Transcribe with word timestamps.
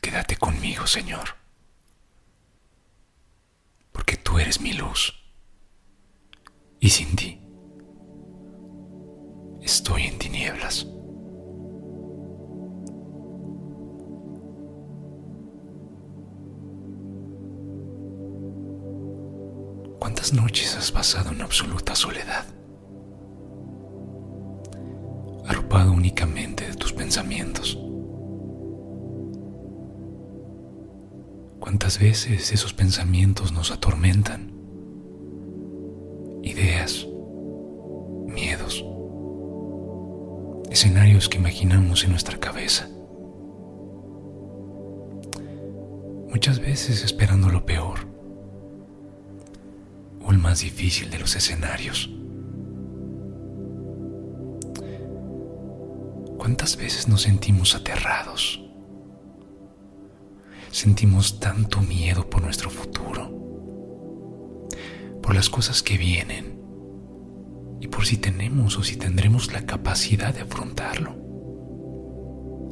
Quédate 0.00 0.36
conmigo, 0.36 0.86
Señor, 0.86 1.36
porque 3.92 4.16
tú 4.16 4.38
eres 4.38 4.60
mi 4.60 4.72
luz. 4.72 5.14
Y 6.80 6.90
sin 6.90 7.16
ti, 7.16 7.40
estoy 9.60 10.04
en 10.04 10.18
tinieblas. 10.18 10.86
¿Cuántas 19.98 20.32
noches 20.32 20.76
has 20.76 20.92
pasado 20.92 21.32
en 21.32 21.42
absoluta 21.42 21.94
soledad? 21.96 22.46
Arropado 25.46 25.92
únicamente 25.92 26.68
de 26.68 26.74
tus 26.76 26.92
pensamientos. 26.92 27.76
¿Cuántas 31.68 31.98
veces 31.98 32.50
esos 32.50 32.72
pensamientos 32.72 33.52
nos 33.52 33.70
atormentan? 33.70 34.54
Ideas, 36.42 37.06
miedos, 38.26 38.82
escenarios 40.70 41.28
que 41.28 41.36
imaginamos 41.36 42.04
en 42.04 42.12
nuestra 42.12 42.40
cabeza. 42.40 42.88
Muchas 46.30 46.58
veces 46.58 47.04
esperando 47.04 47.50
lo 47.50 47.66
peor 47.66 47.98
o 50.24 50.32
el 50.32 50.38
más 50.38 50.60
difícil 50.60 51.10
de 51.10 51.18
los 51.18 51.36
escenarios. 51.36 52.08
¿Cuántas 56.38 56.78
veces 56.78 57.08
nos 57.08 57.20
sentimos 57.20 57.74
aterrados? 57.74 58.67
Sentimos 60.70 61.40
tanto 61.40 61.80
miedo 61.80 62.28
por 62.28 62.42
nuestro 62.42 62.70
futuro, 62.70 63.30
por 65.22 65.34
las 65.34 65.48
cosas 65.50 65.82
que 65.82 65.98
vienen 65.98 66.58
y 67.80 67.88
por 67.88 68.06
si 68.06 68.16
tenemos 68.16 68.76
o 68.76 68.82
si 68.82 68.96
tendremos 68.96 69.52
la 69.52 69.66
capacidad 69.66 70.34
de 70.34 70.42
afrontarlo. 70.42 71.16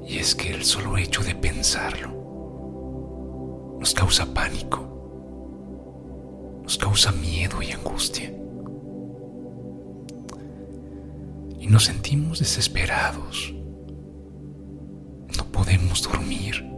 Y 0.06 0.19
es 0.19 0.35
que 0.35 0.53
el 0.53 0.65
solo 0.65 0.99
hecho 0.99 1.23
de 1.23 1.35
pensarlo 1.35 2.17
nos 3.81 3.93
causa 3.95 4.33
pánico, 4.33 4.81
nos 6.62 6.79
causa 6.79 7.12
miedo 7.12 7.62
y 7.62 7.73
angustia. 7.73 8.33
Y 11.59 11.67
nos 11.69 11.85
sentimos 11.85 12.39
desesperados. 12.39 13.53
No 15.37 15.45
podemos 15.51 16.03
dormir 16.03 16.75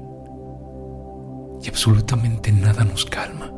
absolutamente 1.69 2.53
nada 2.53 2.85
nos 2.85 3.05
calma. 3.05 3.53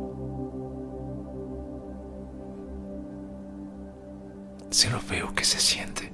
Se 4.69 4.89
lo 4.89 4.99
veo 5.09 5.33
que 5.33 5.43
se 5.43 5.59
siente. 5.59 6.11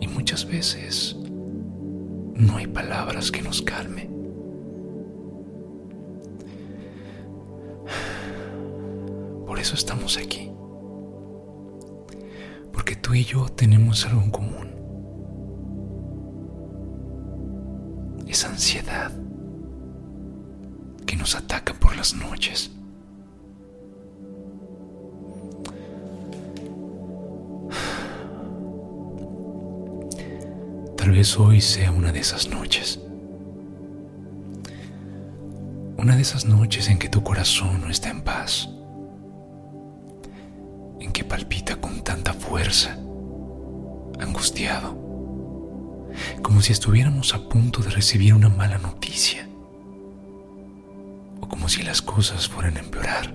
Y 0.00 0.08
muchas 0.08 0.44
veces 0.44 1.16
no 2.34 2.56
hay 2.56 2.66
palabras 2.66 3.30
que 3.30 3.42
nos 3.42 3.62
calme. 3.62 4.10
Por 9.46 9.58
eso 9.58 9.74
estamos 9.74 10.18
aquí. 10.18 10.50
Porque 12.72 12.96
tú 12.96 13.14
y 13.14 13.24
yo 13.24 13.48
tenemos 13.48 14.04
algo 14.06 14.22
en 14.22 14.30
común. 14.30 14.72
Esa 18.26 18.48
ansiedad 18.48 19.12
nos 21.22 21.36
ataca 21.36 21.72
por 21.74 21.94
las 21.94 22.14
noches. 22.16 22.72
Tal 30.96 31.12
vez 31.12 31.38
hoy 31.38 31.60
sea 31.60 31.92
una 31.92 32.10
de 32.10 32.18
esas 32.18 32.48
noches. 32.48 32.98
Una 35.96 36.16
de 36.16 36.22
esas 36.22 36.44
noches 36.44 36.88
en 36.88 36.98
que 36.98 37.08
tu 37.08 37.22
corazón 37.22 37.82
no 37.82 37.88
está 37.88 38.10
en 38.10 38.22
paz. 38.22 38.68
En 40.98 41.12
que 41.12 41.22
palpita 41.22 41.76
con 41.76 42.02
tanta 42.02 42.34
fuerza, 42.34 42.98
angustiado. 44.18 44.98
Como 46.42 46.60
si 46.62 46.72
estuviéramos 46.72 47.32
a 47.32 47.48
punto 47.48 47.80
de 47.80 47.90
recibir 47.90 48.34
una 48.34 48.48
mala 48.48 48.78
noticia 48.78 49.51
como 51.62 51.68
si 51.68 51.84
las 51.84 52.02
cosas 52.02 52.48
fueran 52.48 52.76
a 52.76 52.80
empeorar. 52.80 53.32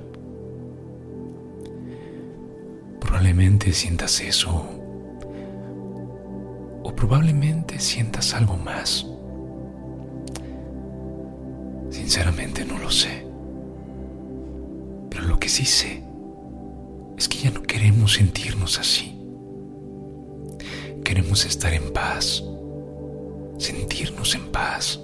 Probablemente 3.00 3.72
sientas 3.72 4.20
eso 4.20 4.66
o 6.84 6.94
probablemente 6.94 7.80
sientas 7.80 8.34
algo 8.34 8.58
más. 8.58 9.08
Sinceramente 11.90 12.66
no 12.66 12.78
lo 12.78 12.92
sé. 12.92 13.26
Pero 15.10 15.24
lo 15.24 15.40
que 15.40 15.48
sí 15.48 15.64
sé 15.64 16.04
es 17.18 17.30
que 17.30 17.38
ya 17.38 17.52
no 17.52 17.64
queremos 17.64 18.16
sentirnos 18.16 18.78
así. 18.78 19.18
Queremos 21.06 21.46
estar 21.46 21.74
en 21.74 21.94
paz, 21.94 22.44
sentirnos 23.58 24.36
en 24.36 24.52
paz, 24.52 25.00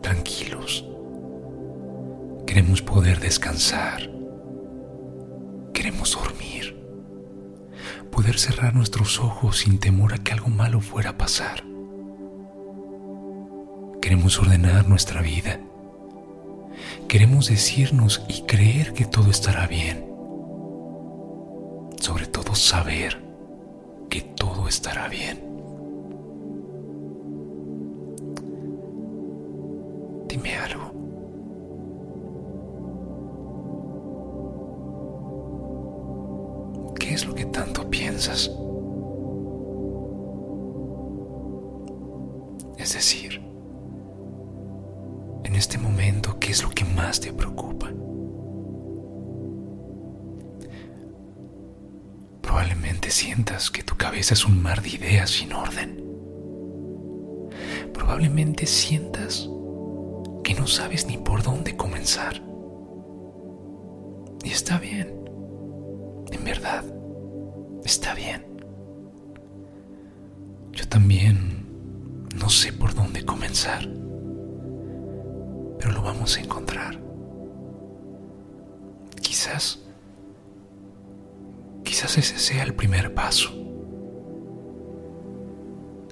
tranquilos 0.00 0.86
Queremos 2.56 2.80
poder 2.80 3.20
descansar. 3.20 4.10
Queremos 5.74 6.12
dormir. 6.16 6.74
Poder 8.10 8.38
cerrar 8.38 8.74
nuestros 8.74 9.20
ojos 9.20 9.58
sin 9.58 9.78
temor 9.78 10.14
a 10.14 10.16
que 10.16 10.32
algo 10.32 10.48
malo 10.48 10.80
fuera 10.80 11.10
a 11.10 11.18
pasar. 11.18 11.64
Queremos 14.00 14.38
ordenar 14.38 14.88
nuestra 14.88 15.20
vida. 15.20 15.60
Queremos 17.08 17.48
decirnos 17.48 18.24
y 18.26 18.46
creer 18.46 18.94
que 18.94 19.04
todo 19.04 19.30
estará 19.30 19.66
bien. 19.66 20.06
Sobre 22.00 22.26
todo 22.26 22.54
saber 22.54 23.22
que 24.08 24.22
todo 24.22 24.66
estará 24.66 25.08
bien. 25.08 25.44
Dime. 30.26 30.75
Es 37.16 37.26
lo 37.26 37.34
que 37.34 37.46
tanto 37.46 37.88
piensas? 37.88 38.50
Es 42.78 42.92
decir, 42.92 43.40
en 45.44 45.54
este 45.54 45.78
momento, 45.78 46.38
¿qué 46.38 46.52
es 46.52 46.62
lo 46.62 46.70
que 46.70 46.84
más 46.84 47.18
te 47.20 47.32
preocupa? 47.32 47.90
Probablemente 52.42 53.10
sientas 53.10 53.70
que 53.70 53.82
tu 53.82 53.96
cabeza 53.96 54.34
es 54.34 54.44
un 54.44 54.62
mar 54.62 54.82
de 54.82 54.90
ideas 54.90 55.30
sin 55.30 55.52
orden. 55.52 56.02
probablemente 57.92 58.66
sientas 58.66 59.48
que 60.44 60.54
no 60.54 60.66
sabes 60.66 61.06
ni 61.06 61.16
por 61.16 61.42
dónde 61.42 61.76
comenzar. 61.76 62.42
Y 64.44 64.50
está 64.50 64.78
bien, 64.78 65.08
en 66.30 66.44
verdad, 66.44 66.84
está 67.86 68.14
bien. 68.14 68.44
Yo 70.72 70.86
también 70.88 72.26
no 72.34 72.50
sé 72.50 72.72
por 72.72 72.94
dónde 72.94 73.24
comenzar, 73.24 73.88
pero 75.78 75.92
lo 75.92 76.02
vamos 76.02 76.36
a 76.36 76.40
encontrar. 76.40 77.00
Quizás, 79.22 79.78
quizás 81.84 82.18
ese 82.18 82.38
sea 82.38 82.64
el 82.64 82.74
primer 82.74 83.14
paso 83.14 83.50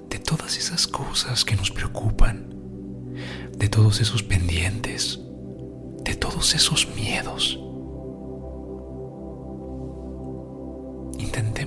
de 0.09 0.19
todas 0.19 0.57
esas 0.57 0.87
cosas 0.87 1.43
que 1.43 1.57
nos 1.57 1.71
preocupan, 1.71 2.55
de 3.57 3.67
todos 3.69 3.99
esos 3.99 4.23
pendientes, 4.23 5.19
de 6.03 6.15
todos 6.15 6.55
esos 6.55 6.87
miedos. 6.95 7.64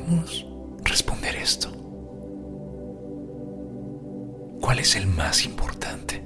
Intentemos 0.08 0.46
responder 0.84 1.36
esto. 1.36 1.70
¿Cuál 4.60 4.78
es 4.78 4.96
el 4.96 5.06
más 5.06 5.44
importante? 5.44 6.24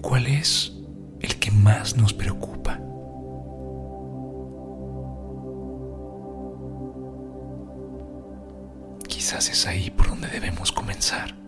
¿Cuál 0.00 0.26
es 0.26 0.72
el 1.20 1.36
que 1.38 1.50
más 1.50 1.96
nos 1.98 2.14
preocupa? 2.14 2.80
Quizás 9.06 9.50
es 9.50 9.66
ahí 9.66 9.90
por 9.90 10.08
donde 10.08 10.28
debemos 10.28 10.72
comenzar. 10.72 11.45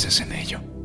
Pienses 0.00 0.20
en 0.22 0.32
ello. 0.32 0.79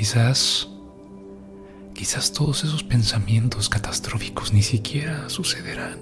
Quizás, 0.00 0.66
quizás 1.92 2.32
todos 2.32 2.64
esos 2.64 2.82
pensamientos 2.82 3.68
catastróficos 3.68 4.50
ni 4.50 4.62
siquiera 4.62 5.28
sucederán. 5.28 5.98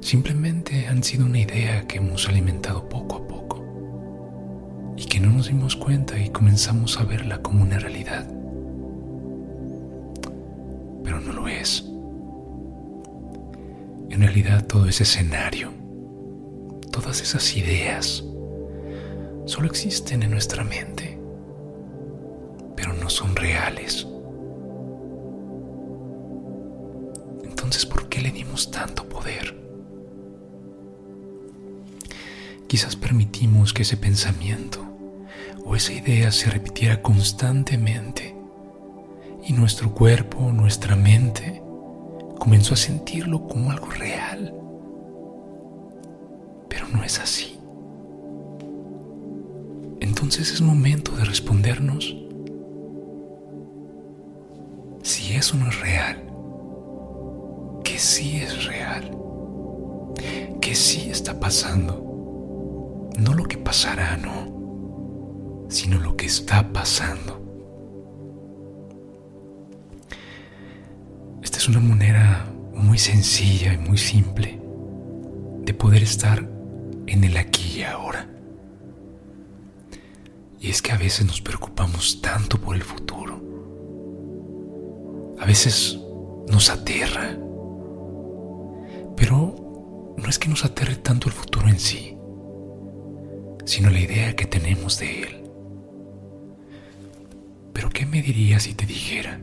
Simplemente 0.00 0.88
han 0.88 1.04
sido 1.04 1.24
una 1.24 1.38
idea 1.38 1.86
que 1.86 1.98
hemos 1.98 2.28
alimentado 2.28 2.88
poco 2.88 3.14
a 3.14 3.28
poco 3.28 4.94
y 4.96 5.04
que 5.04 5.20
no 5.20 5.30
nos 5.30 5.46
dimos 5.46 5.76
cuenta 5.76 6.18
y 6.18 6.30
comenzamos 6.30 6.98
a 6.98 7.04
verla 7.04 7.42
como 7.42 7.62
una 7.62 7.78
realidad. 7.78 8.28
Pero 11.04 11.20
no 11.20 11.32
lo 11.32 11.46
es. 11.46 11.84
En 14.10 14.20
realidad 14.20 14.66
todo 14.66 14.88
ese 14.88 15.04
escenario, 15.04 15.72
todas 16.90 17.20
esas 17.20 17.56
ideas, 17.56 18.24
solo 19.44 19.68
existen 19.68 20.24
en 20.24 20.32
nuestra 20.32 20.64
mente, 20.64 21.19
pero 22.80 22.94
no 22.94 23.10
son 23.10 23.36
reales. 23.36 24.06
Entonces, 27.44 27.84
¿por 27.84 28.08
qué 28.08 28.22
le 28.22 28.30
dimos 28.30 28.70
tanto 28.70 29.06
poder? 29.06 29.54
Quizás 32.66 32.96
permitimos 32.96 33.74
que 33.74 33.82
ese 33.82 33.98
pensamiento 33.98 34.80
o 35.62 35.76
esa 35.76 35.92
idea 35.92 36.32
se 36.32 36.48
repitiera 36.48 37.02
constantemente 37.02 38.34
y 39.46 39.52
nuestro 39.52 39.92
cuerpo, 39.92 40.50
nuestra 40.50 40.96
mente, 40.96 41.62
comenzó 42.38 42.72
a 42.72 42.78
sentirlo 42.78 43.46
como 43.46 43.72
algo 43.72 43.90
real. 43.90 44.54
Pero 46.70 46.88
no 46.88 47.04
es 47.04 47.18
así. 47.18 47.58
Entonces 50.00 50.50
es 50.50 50.62
momento 50.62 51.12
de 51.12 51.26
respondernos 51.26 52.19
eso 55.40 55.56
no 55.56 55.68
es 55.70 55.80
real, 55.80 56.22
que 57.82 57.98
sí 57.98 58.42
es 58.42 58.66
real, 58.66 59.10
que 60.60 60.74
sí 60.74 61.08
está 61.10 61.40
pasando. 61.40 63.08
No 63.18 63.32
lo 63.32 63.44
que 63.44 63.56
pasará, 63.56 64.18
no, 64.18 65.64
sino 65.70 65.98
lo 65.98 66.14
que 66.14 66.26
está 66.26 66.70
pasando. 66.72 67.40
Esta 71.42 71.56
es 71.56 71.68
una 71.68 71.80
manera 71.80 72.46
muy 72.74 72.98
sencilla 72.98 73.72
y 73.72 73.78
muy 73.78 73.96
simple 73.96 74.60
de 75.62 75.72
poder 75.72 76.02
estar 76.02 76.46
en 77.06 77.24
el 77.24 77.38
aquí 77.38 77.78
y 77.78 77.82
ahora. 77.84 78.28
Y 80.60 80.68
es 80.68 80.82
que 80.82 80.92
a 80.92 80.98
veces 80.98 81.26
nos 81.26 81.40
preocupamos 81.40 82.20
tanto 82.20 82.60
por 82.60 82.76
el 82.76 82.82
futuro. 82.82 83.49
A 85.40 85.46
veces 85.46 85.98
nos 86.48 86.70
aterra. 86.70 87.36
Pero 89.16 90.14
no 90.16 90.28
es 90.28 90.38
que 90.38 90.48
nos 90.48 90.64
aterre 90.64 90.96
tanto 90.96 91.28
el 91.28 91.34
futuro 91.34 91.68
en 91.68 91.80
sí, 91.80 92.16
sino 93.64 93.90
la 93.90 94.00
idea 94.00 94.36
que 94.36 94.46
tenemos 94.46 94.98
de 94.98 95.22
él. 95.22 95.44
Pero 97.72 97.88
¿qué 97.90 98.06
me 98.06 98.22
dirías 98.22 98.64
si 98.64 98.74
te 98.74 98.86
dijera 98.86 99.40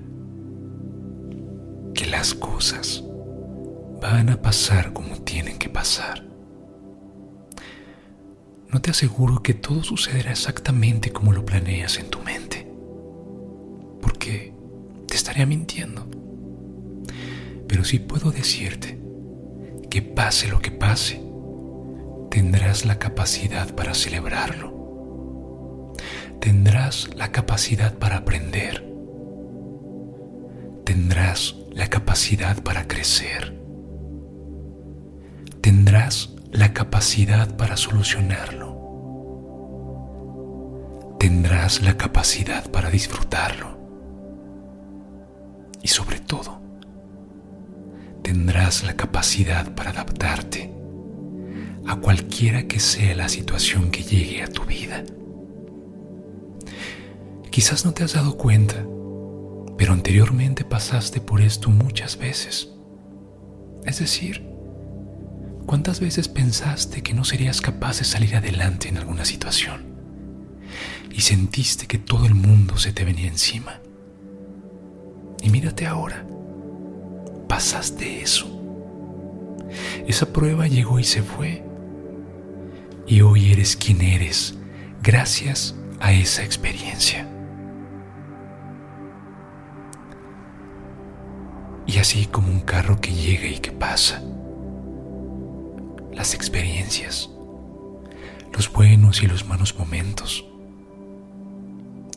que 1.94 2.06
las 2.06 2.34
cosas 2.34 3.04
van 4.00 4.30
a 4.30 4.42
pasar 4.42 4.94
como 4.94 5.18
tienen 5.18 5.58
que 5.58 5.70
pasar? 5.70 6.24
No 8.72 8.82
te 8.82 8.92
aseguro 8.92 9.42
que 9.42 9.54
todo 9.54 9.84
sucederá 9.84 10.32
exactamente 10.32 11.12
como 11.12 11.34
lo 11.34 11.44
planeas 11.46 11.98
en 11.98 12.10
tu 12.10 12.20
mente, 12.20 12.47
estaría 15.38 15.46
mintiendo. 15.46 16.08
Pero 17.68 17.84
sí 17.84 18.00
puedo 18.00 18.32
decirte 18.32 19.00
que 19.90 20.02
pase 20.02 20.48
lo 20.48 20.60
que 20.60 20.72
pase, 20.72 21.22
tendrás 22.32 22.86
la 22.86 22.98
capacidad 22.98 23.76
para 23.76 23.94
celebrarlo. 23.94 25.94
Tendrás 26.40 27.10
la 27.16 27.32
capacidad 27.32 27.94
para 27.94 28.18
aprender. 28.18 28.84
Tendrás 30.86 31.56
la 31.72 31.88
capacidad 31.88 32.64
para 32.64 32.88
crecer. 32.88 33.62
Tendrás 35.62 36.34
la 36.52 36.74
capacidad 36.74 37.56
para 37.58 37.78
solucionarlo. 37.78 38.76
Tendrás 41.20 41.84
la 41.84 41.96
capacidad 41.96 42.72
para 42.72 42.90
disfrutarlo. 42.90 43.77
Y 45.88 45.90
sobre 45.90 46.20
todo, 46.20 46.60
tendrás 48.22 48.84
la 48.84 48.98
capacidad 48.98 49.74
para 49.74 49.92
adaptarte 49.92 50.74
a 51.88 51.96
cualquiera 51.96 52.68
que 52.68 52.82
sea 52.82 53.16
la 53.16 53.30
situación 53.30 53.90
que 53.90 54.04
llegue 54.04 54.44
a 54.44 54.50
tu 54.50 54.66
vida. 54.66 55.06
Quizás 57.50 57.86
no 57.86 57.94
te 57.94 58.04
has 58.04 58.16
dado 58.16 58.36
cuenta, 58.36 58.86
pero 59.78 59.94
anteriormente 59.94 60.66
pasaste 60.66 61.22
por 61.22 61.40
esto 61.40 61.70
muchas 61.70 62.18
veces. 62.18 62.74
Es 63.86 64.00
decir, 64.00 64.46
¿cuántas 65.66 66.02
veces 66.02 66.28
pensaste 66.28 67.02
que 67.02 67.14
no 67.14 67.24
serías 67.24 67.62
capaz 67.62 68.00
de 68.00 68.04
salir 68.04 68.36
adelante 68.36 68.90
en 68.90 68.98
alguna 68.98 69.24
situación? 69.24 69.86
Y 71.14 71.22
sentiste 71.22 71.88
que 71.88 71.98
todo 71.98 72.26
el 72.26 72.36
mundo 72.36 72.76
se 72.78 72.92
te 72.92 73.06
venía 73.06 73.30
encima. 73.30 73.80
Y 75.48 75.50
mírate 75.50 75.88
ahora, 75.88 76.26
pasaste 77.48 78.22
eso. 78.22 78.48
Esa 80.06 80.26
prueba 80.26 80.68
llegó 80.68 81.00
y 81.00 81.06
se 81.06 81.24
fue. 81.24 81.64
Y 83.08 83.22
hoy 83.22 83.54
eres 83.54 83.78
quien 83.78 84.02
eres 84.02 84.58
gracias 85.02 85.74
a 86.02 86.12
esa 86.12 86.44
experiencia. 86.44 87.32
Y 91.86 91.98
así 92.00 92.26
como 92.26 92.50
un 92.50 92.60
carro 92.60 93.00
que 93.00 93.14
llega 93.14 93.48
y 93.48 93.60
que 93.60 93.72
pasa, 93.72 94.22
las 96.14 96.34
experiencias, 96.34 97.30
los 98.52 98.70
buenos 98.70 99.24
y 99.24 99.28
los 99.28 99.48
malos 99.48 99.80
momentos, 99.80 100.44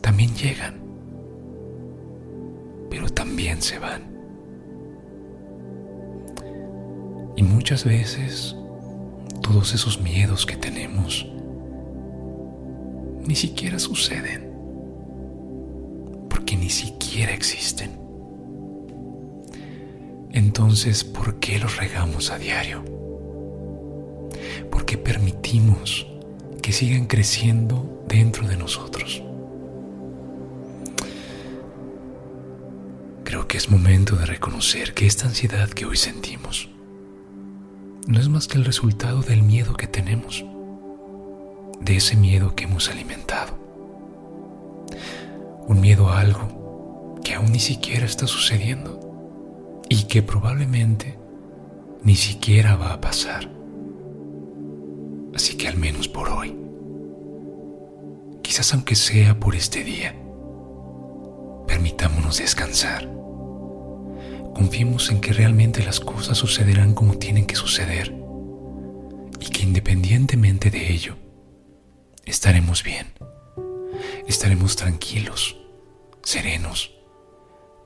también 0.00 0.34
llegan, 0.34 0.89
pero 2.90 3.08
también 3.08 3.62
se 3.62 3.78
van. 3.78 4.02
Y 7.36 7.42
muchas 7.42 7.84
veces 7.84 8.56
todos 9.40 9.72
esos 9.72 10.00
miedos 10.00 10.44
que 10.44 10.56
tenemos 10.56 11.26
ni 13.26 13.34
siquiera 13.34 13.78
suceden, 13.78 14.50
porque 16.28 16.56
ni 16.56 16.68
siquiera 16.68 17.32
existen. 17.32 17.90
Entonces, 20.32 21.04
¿por 21.04 21.38
qué 21.40 21.58
los 21.58 21.76
regamos 21.76 22.30
a 22.30 22.38
diario? 22.38 22.84
¿Por 24.70 24.84
qué 24.84 24.98
permitimos 24.98 26.06
que 26.62 26.72
sigan 26.72 27.06
creciendo 27.06 28.04
dentro 28.08 28.46
de 28.46 28.56
nosotros? 28.56 29.19
Es 33.60 33.70
momento 33.70 34.16
de 34.16 34.24
reconocer 34.24 34.94
que 34.94 35.06
esta 35.06 35.26
ansiedad 35.26 35.68
que 35.68 35.84
hoy 35.84 35.98
sentimos 35.98 36.70
no 38.06 38.18
es 38.18 38.30
más 38.30 38.48
que 38.48 38.56
el 38.56 38.64
resultado 38.64 39.20
del 39.20 39.42
miedo 39.42 39.74
que 39.74 39.86
tenemos, 39.86 40.46
de 41.78 41.96
ese 41.96 42.16
miedo 42.16 42.56
que 42.56 42.64
hemos 42.64 42.88
alimentado. 42.88 43.58
Un 45.66 45.78
miedo 45.78 46.08
a 46.08 46.20
algo 46.20 47.18
que 47.22 47.34
aún 47.34 47.52
ni 47.52 47.60
siquiera 47.60 48.06
está 48.06 48.26
sucediendo 48.26 48.98
y 49.90 50.04
que 50.04 50.22
probablemente 50.22 51.18
ni 52.02 52.16
siquiera 52.16 52.76
va 52.76 52.94
a 52.94 53.00
pasar. 53.02 53.50
Así 55.34 55.58
que 55.58 55.68
al 55.68 55.76
menos 55.76 56.08
por 56.08 56.30
hoy, 56.30 56.56
quizás 58.40 58.72
aunque 58.72 58.94
sea 58.94 59.38
por 59.38 59.54
este 59.54 59.84
día, 59.84 60.16
permitámonos 61.66 62.38
descansar 62.38 63.19
Confiemos 64.54 65.10
en 65.10 65.20
que 65.20 65.32
realmente 65.32 65.82
las 65.82 66.00
cosas 66.00 66.38
sucederán 66.38 66.94
como 66.94 67.18
tienen 67.18 67.46
que 67.46 67.56
suceder 67.56 68.14
y 69.40 69.46
que 69.46 69.62
independientemente 69.62 70.70
de 70.70 70.92
ello, 70.92 71.16
estaremos 72.24 72.82
bien, 72.84 73.12
estaremos 74.26 74.76
tranquilos, 74.76 75.56
serenos 76.22 76.94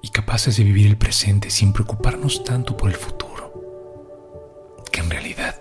y 0.02 0.08
capaces 0.08 0.56
de 0.56 0.64
vivir 0.64 0.86
el 0.86 0.98
presente 0.98 1.50
sin 1.50 1.72
preocuparnos 1.72 2.44
tanto 2.44 2.76
por 2.76 2.90
el 2.90 2.96
futuro, 2.96 4.82
que 4.90 5.00
en 5.00 5.10
realidad 5.10 5.60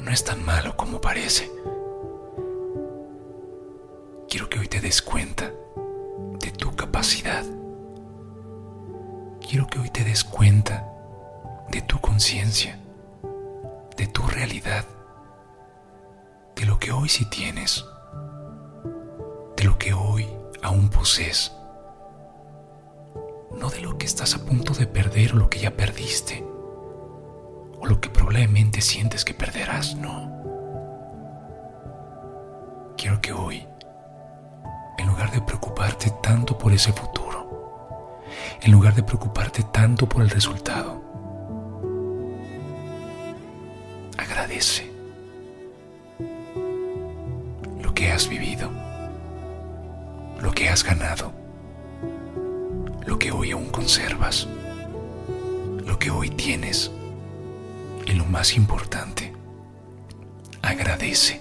no 0.00 0.10
es 0.10 0.24
tan 0.24 0.44
malo 0.44 0.76
como 0.76 1.00
parece. 1.00 1.50
Quiero 4.28 4.48
que 4.48 4.58
hoy 4.58 4.68
te 4.68 4.80
des 4.80 5.02
cuenta 5.02 5.52
de 6.40 6.50
tu 6.50 6.74
capacidad 6.74 7.44
quiero 9.52 9.66
que 9.66 9.80
hoy 9.80 9.90
te 9.90 10.02
des 10.02 10.24
cuenta 10.24 10.90
de 11.70 11.82
tu 11.82 12.00
conciencia, 12.00 12.78
de 13.98 14.06
tu 14.06 14.22
realidad, 14.22 14.86
de 16.56 16.64
lo 16.64 16.78
que 16.78 16.90
hoy 16.90 17.10
sí 17.10 17.26
tienes, 17.28 17.84
de 19.54 19.64
lo 19.64 19.76
que 19.76 19.92
hoy 19.92 20.26
aún 20.62 20.88
posees, 20.88 21.52
no 23.54 23.68
de 23.68 23.82
lo 23.82 23.98
que 23.98 24.06
estás 24.06 24.34
a 24.34 24.42
punto 24.42 24.72
de 24.72 24.86
perder 24.86 25.34
o 25.34 25.36
lo 25.36 25.50
que 25.50 25.58
ya 25.58 25.76
perdiste, 25.76 26.42
o 27.78 27.84
lo 27.84 28.00
que 28.00 28.08
probablemente 28.08 28.80
sientes 28.80 29.22
que 29.22 29.34
perderás, 29.34 29.96
no. 29.96 30.32
Quiero 32.96 33.20
que 33.20 33.34
hoy, 33.34 33.68
en 34.96 35.08
lugar 35.08 35.30
de 35.30 35.42
preocuparte 35.42 36.10
tanto 36.22 36.56
por 36.56 36.72
ese 36.72 36.94
futuro, 36.94 37.31
en 38.60 38.70
lugar 38.70 38.94
de 38.94 39.02
preocuparte 39.02 39.62
tanto 39.72 40.08
por 40.08 40.22
el 40.22 40.30
resultado. 40.30 41.02
Agradece 44.16 44.90
lo 47.80 47.94
que 47.94 48.10
has 48.10 48.28
vivido, 48.28 48.70
lo 50.40 50.52
que 50.52 50.68
has 50.68 50.84
ganado, 50.84 51.32
lo 53.06 53.18
que 53.18 53.32
hoy 53.32 53.50
aún 53.52 53.70
conservas, 53.70 54.46
lo 55.84 55.98
que 55.98 56.10
hoy 56.10 56.30
tienes 56.30 56.90
y 58.06 58.12
lo 58.12 58.24
más 58.26 58.56
importante, 58.56 59.32
agradece 60.62 61.40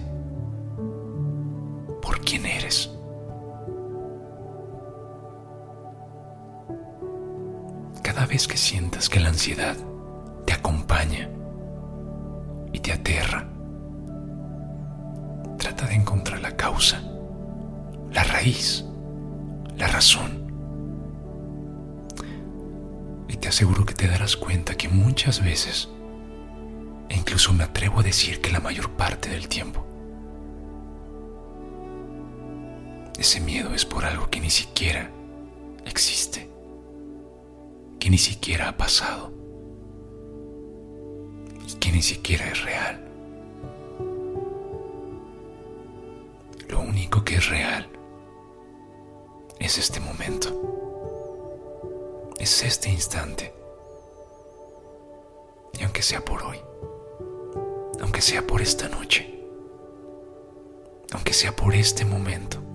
por 2.01 2.21
quien 2.21 2.45
eres. 2.45 2.89
Vez 8.31 8.47
que 8.47 8.55
sientas 8.55 9.09
que 9.09 9.19
la 9.19 9.27
ansiedad 9.27 9.75
te 10.45 10.53
acompaña 10.53 11.29
y 12.71 12.79
te 12.79 12.93
aterra, 12.93 13.45
trata 15.57 15.85
de 15.87 15.95
encontrar 15.95 16.39
la 16.39 16.55
causa, 16.55 17.03
la 18.09 18.23
raíz, 18.23 18.85
la 19.75 19.87
razón. 19.87 20.47
Y 23.27 23.35
te 23.35 23.49
aseguro 23.49 23.85
que 23.85 23.95
te 23.95 24.07
darás 24.07 24.37
cuenta 24.37 24.77
que 24.77 24.87
muchas 24.87 25.43
veces, 25.43 25.89
e 27.09 27.17
incluso 27.17 27.51
me 27.51 27.65
atrevo 27.65 27.99
a 27.99 28.03
decir 28.03 28.39
que 28.39 28.53
la 28.53 28.61
mayor 28.61 28.91
parte 28.91 29.27
del 29.27 29.49
tiempo, 29.49 29.85
ese 33.19 33.41
miedo 33.41 33.73
es 33.75 33.83
por 33.83 34.05
algo 34.05 34.29
que 34.29 34.39
ni 34.39 34.49
siquiera 34.49 35.11
existe 35.85 36.49
que 38.01 38.09
ni 38.09 38.17
siquiera 38.17 38.67
ha 38.67 38.75
pasado 38.77 39.31
y 41.67 41.73
que 41.75 41.91
ni 41.91 42.01
siquiera 42.01 42.47
es 42.47 42.63
real. 42.63 43.07
Lo 46.67 46.79
único 46.79 47.23
que 47.23 47.35
es 47.35 47.47
real 47.47 47.87
es 49.59 49.77
este 49.77 49.99
momento, 49.99 50.49
es 52.39 52.63
este 52.63 52.89
instante. 52.89 53.53
Y 55.79 55.83
aunque 55.83 56.01
sea 56.01 56.25
por 56.25 56.41
hoy, 56.41 56.57
aunque 58.01 58.21
sea 58.21 58.47
por 58.47 58.63
esta 58.63 58.89
noche, 58.89 59.45
aunque 61.11 61.33
sea 61.33 61.55
por 61.55 61.75
este 61.75 62.03
momento, 62.03 62.70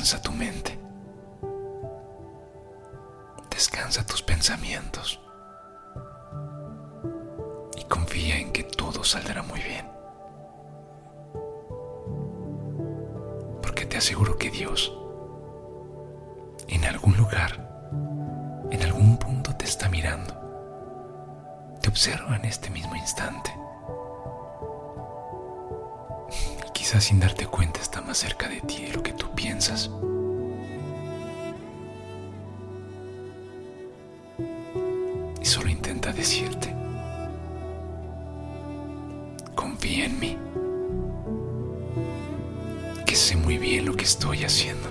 Descansa 0.00 0.22
tu 0.22 0.32
mente. 0.32 0.78
Descansa 3.50 4.06
tus 4.06 4.22
pensamientos. 4.22 5.20
Y 7.76 7.84
confía 7.84 8.38
en 8.38 8.50
que 8.50 8.64
todo 8.64 9.04
saldrá 9.04 9.42
muy 9.42 9.60
bien. 9.60 9.86
Porque 13.60 13.84
te 13.84 13.98
aseguro 13.98 14.38
que 14.38 14.50
Dios, 14.50 14.90
en 16.68 16.82
algún 16.86 17.18
lugar, 17.18 17.60
en 18.70 18.82
algún 18.82 19.18
punto 19.18 19.54
te 19.54 19.66
está 19.66 19.90
mirando. 19.90 20.32
Te 21.82 21.90
observa 21.90 22.36
en 22.36 22.46
este 22.46 22.70
mismo 22.70 22.96
instante. 22.96 23.54
Quizás 26.90 27.04
sin 27.04 27.20
darte 27.20 27.46
cuenta 27.46 27.78
está 27.80 28.00
más 28.00 28.18
cerca 28.18 28.48
de 28.48 28.60
ti 28.62 28.86
de 28.86 28.92
lo 28.92 29.00
que 29.00 29.12
tú 29.12 29.32
piensas. 29.32 29.88
Y 35.40 35.44
solo 35.44 35.68
intenta 35.68 36.12
decirte, 36.12 36.74
confía 39.54 40.06
en 40.06 40.18
mí, 40.18 40.36
que 43.06 43.14
sé 43.14 43.36
muy 43.36 43.56
bien 43.56 43.86
lo 43.86 43.94
que 43.94 44.02
estoy 44.02 44.42
haciendo. 44.42 44.90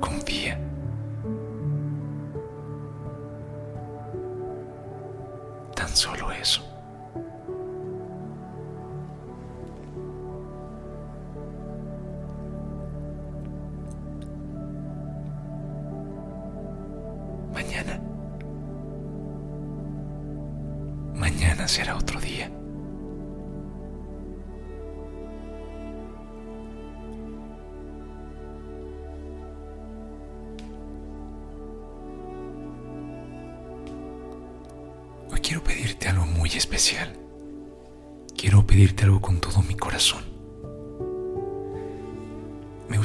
Confía. 0.00 0.58
Tan 5.74 5.94
solo 5.94 6.32
eso. 6.32 6.75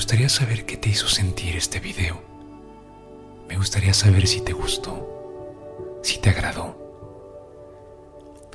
Gustaría 0.02 0.30
saber 0.30 0.66
qué 0.66 0.78
te 0.78 0.90
hizo 0.90 1.08
sentir 1.08 1.56
este 1.56 1.80
video. 1.80 2.20
Me 3.48 3.56
gustaría 3.56 3.94
saber 3.94 4.26
si 4.26 4.42
te 4.42 4.52
gustó, 4.52 6.00
si 6.02 6.20
te 6.20 6.32
agradó. 6.32 6.76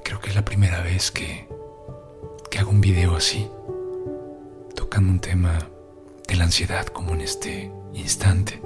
Creo 0.02 0.18
que 0.18 0.30
es 0.30 0.34
la 0.34 0.44
primera 0.44 0.82
vez 0.82 1.12
que, 1.12 1.48
que 2.50 2.58
hago 2.58 2.72
un 2.72 2.80
video 2.80 3.14
así, 3.14 3.48
tocando 4.74 5.12
un 5.12 5.20
tema 5.20 5.56
de 6.26 6.34
la 6.34 6.44
ansiedad 6.46 6.84
como 6.86 7.14
en 7.14 7.20
este 7.20 7.70
instante. 7.94 8.60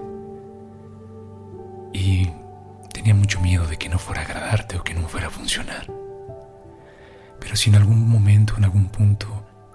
Y 1.92 2.30
tenía 2.94 3.14
mucho 3.14 3.42
miedo 3.42 3.66
de 3.66 3.76
que 3.76 3.90
no 3.90 3.98
fuera 3.98 4.22
a 4.22 4.24
agradarte 4.24 4.78
o 4.78 4.84
que 4.84 4.94
no 4.94 5.06
fuera 5.06 5.26
a 5.26 5.30
funcionar. 5.30 5.86
Pero 7.40 7.56
si 7.56 7.68
en 7.68 7.76
algún 7.76 8.08
momento, 8.08 8.54
en 8.56 8.64
algún 8.64 8.88
punto, 8.88 9.26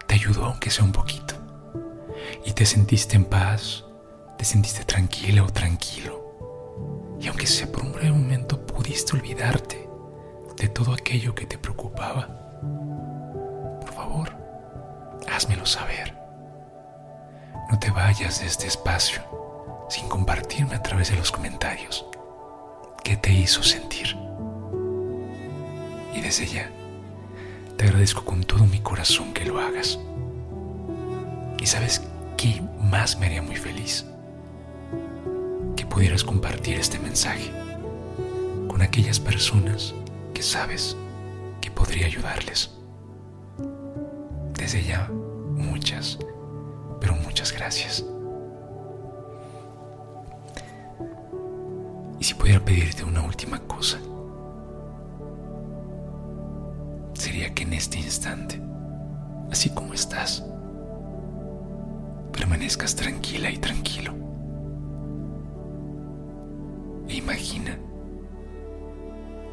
te 0.08 0.16
ayudó, 0.16 0.46
aunque 0.46 0.72
sea 0.72 0.84
un 0.84 0.92
poquito, 0.92 1.35
y 2.46 2.52
te 2.52 2.66
sentiste 2.66 3.16
en 3.16 3.26
paz, 3.26 3.86
te 4.38 4.46
sentiste 4.46 4.84
tranquila 4.84 5.44
o 5.44 5.50
tranquilo, 5.50 7.18
y 7.20 7.28
aunque 7.28 7.48
sea 7.48 7.72
por 7.72 7.84
un 7.84 7.94
breve 7.94 8.12
momento 8.12 8.66
pudiste 8.66 9.16
olvidarte 9.16 9.88
de 10.58 10.70
todo 10.70 10.94
aquello 10.94 11.34
que 11.36 11.46
te 11.46 11.58
preocupaba, 11.58 12.28
por 13.82 13.94
favor, 13.94 14.32
házmelo 15.28 15.66
saber. 15.66 16.16
No 17.72 17.80
te 17.80 17.90
vayas 17.90 18.42
de 18.42 18.48
este 18.48 18.68
espacio 18.68 19.22
sin 19.90 20.08
compartirme 20.08 20.76
a 20.76 20.84
través 20.84 21.10
de 21.10 21.18
los 21.18 21.32
comentarios 21.32 22.06
qué 23.04 23.16
te 23.18 23.32
hizo 23.32 23.64
sentir. 23.64 24.18
Y 26.14 26.22
desde 26.22 26.48
ya, 26.48 26.70
te 27.78 27.86
agradezco 27.86 28.26
con 28.26 28.44
todo 28.44 28.66
mi 28.66 28.80
corazón 28.80 29.34
que 29.34 29.46
lo 29.46 29.60
hagas. 29.60 30.00
¿Y 31.60 31.68
sabes 31.68 32.02
qué 32.38 32.62
más 32.80 33.18
me 33.20 33.28
haría 33.28 33.42
muy 33.42 33.56
feliz? 33.56 34.06
Que 35.76 35.86
pudieras 35.86 36.24
compartir 36.24 36.78
este 36.78 37.00
mensaje 37.00 37.52
con 38.68 38.82
aquellas 38.82 39.20
personas 39.20 39.94
que 40.34 40.42
sabes 40.42 40.98
que 41.62 41.72
podría 41.72 42.08
ayudarles. 42.08 42.72
Desde 44.54 44.84
ya, 44.84 45.10
muchas, 45.54 46.18
pero 47.00 47.16
muchas 47.16 47.52
gracias. 47.52 48.06
Y 52.20 52.24
si 52.24 52.34
pudiera 52.34 52.64
pedirte 52.64 53.04
una 53.04 53.22
última 53.22 53.60
cosa, 53.60 53.98
sería 57.14 57.54
que 57.54 57.64
en 57.64 57.74
este 57.74 58.00
instante, 58.00 58.62
así 59.52 59.70
como 59.70 59.94
estás, 59.94 60.44
permanezcas 62.36 62.96
tranquila 62.96 63.50
y 63.50 63.58
tranquilo. 63.58 64.14
E 67.08 67.16
imagina 67.16 67.78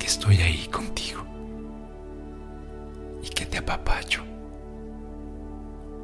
que 0.01 0.07
estoy 0.07 0.39
ahí 0.43 0.67
contigo 0.67 1.25
y 3.23 3.29
que 3.29 3.47
te 3.47 3.59
apapacho 3.59 4.25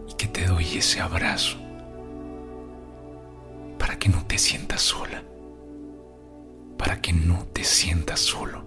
y 0.08 0.12
que 0.14 0.28
te 0.28 0.46
doy 0.46 0.78
ese 0.78 1.00
abrazo 1.00 1.58
para 3.76 3.98
que 3.98 4.08
no 4.08 4.24
te 4.26 4.38
sientas 4.38 4.82
sola, 4.82 5.24
para 6.76 7.00
que 7.00 7.12
no 7.12 7.44
te 7.52 7.64
sientas 7.64 8.20
solo. 8.20 8.64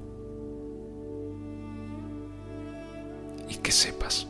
Y 3.47 3.56
que 3.56 3.71
sepas 3.71 4.28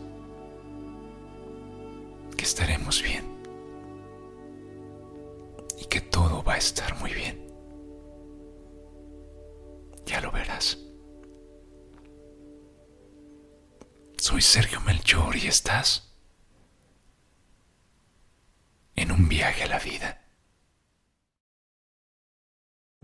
que 2.38 2.44
estaremos 2.44 3.02
bien 3.02 3.31
estar 6.62 6.96
muy 7.00 7.14
bien. 7.14 7.48
Ya 10.06 10.22
lo 10.22 10.32
verás. 10.32 10.78
Soy 14.18 14.42
Sergio 14.42 14.80
Melchor 14.82 15.36
y 15.36 15.48
estás 15.48 16.14
en 18.96 19.12
un 19.12 19.28
viaje 19.28 19.64
a 19.64 19.68
la 19.68 19.80
vida. 19.80 20.24